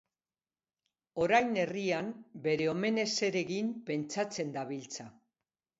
Orain 1.25 1.53
herrian 1.65 2.09
bere 2.49 2.67
omenez 2.73 3.07
zer 3.21 3.41
egin 3.47 3.73
pentsatzen 3.91 4.57
dabiltza. 4.59 5.11